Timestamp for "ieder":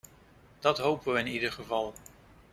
1.27-1.51